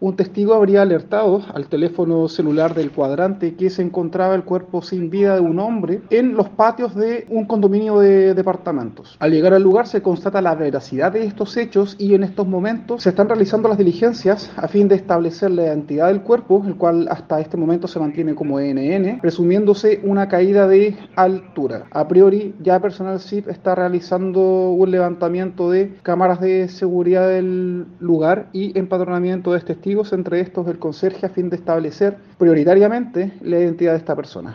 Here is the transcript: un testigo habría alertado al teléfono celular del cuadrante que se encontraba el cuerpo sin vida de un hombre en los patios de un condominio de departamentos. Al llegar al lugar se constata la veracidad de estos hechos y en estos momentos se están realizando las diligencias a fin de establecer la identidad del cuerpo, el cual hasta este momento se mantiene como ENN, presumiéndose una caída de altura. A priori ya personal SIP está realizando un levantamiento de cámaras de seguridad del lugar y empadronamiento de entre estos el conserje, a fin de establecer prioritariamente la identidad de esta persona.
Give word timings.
un 0.00 0.16
testigo 0.16 0.54
habría 0.54 0.82
alertado 0.82 1.42
al 1.54 1.68
teléfono 1.68 2.28
celular 2.28 2.74
del 2.74 2.92
cuadrante 2.92 3.54
que 3.54 3.70
se 3.70 3.82
encontraba 3.82 4.34
el 4.34 4.44
cuerpo 4.44 4.82
sin 4.82 5.10
vida 5.10 5.34
de 5.34 5.40
un 5.40 5.58
hombre 5.58 6.02
en 6.10 6.34
los 6.34 6.48
patios 6.50 6.94
de 6.94 7.26
un 7.30 7.46
condominio 7.46 7.98
de 7.98 8.34
departamentos. 8.34 9.16
Al 9.20 9.30
llegar 9.30 9.54
al 9.54 9.62
lugar 9.62 9.86
se 9.86 10.02
constata 10.02 10.42
la 10.42 10.54
veracidad 10.54 11.12
de 11.12 11.24
estos 11.24 11.56
hechos 11.56 11.96
y 11.98 12.14
en 12.14 12.24
estos 12.24 12.46
momentos 12.46 13.02
se 13.02 13.10
están 13.10 13.28
realizando 13.28 13.68
las 13.68 13.78
diligencias 13.78 14.50
a 14.56 14.68
fin 14.68 14.88
de 14.88 14.96
establecer 14.96 15.50
la 15.50 15.64
identidad 15.64 16.08
del 16.08 16.22
cuerpo, 16.22 16.62
el 16.66 16.76
cual 16.76 17.08
hasta 17.10 17.40
este 17.40 17.56
momento 17.56 17.88
se 17.88 17.98
mantiene 17.98 18.34
como 18.34 18.60
ENN, 18.60 19.20
presumiéndose 19.20 20.00
una 20.02 20.28
caída 20.28 20.68
de 20.68 20.96
altura. 21.16 21.84
A 21.90 22.06
priori 22.06 22.54
ya 22.60 22.80
personal 22.80 23.20
SIP 23.20 23.48
está 23.48 23.74
realizando 23.74 24.70
un 24.70 24.90
levantamiento 24.90 25.70
de 25.70 25.94
cámaras 26.02 26.40
de 26.40 26.68
seguridad 26.68 27.28
del 27.28 27.86
lugar 27.98 28.48
y 28.52 28.78
empadronamiento 28.78 29.52
de 29.52 29.58
entre 30.12 30.40
estos 30.40 30.66
el 30.68 30.78
conserje, 30.78 31.26
a 31.26 31.28
fin 31.28 31.48
de 31.48 31.56
establecer 31.56 32.16
prioritariamente 32.38 33.32
la 33.40 33.58
identidad 33.58 33.92
de 33.92 33.98
esta 33.98 34.16
persona. 34.16 34.54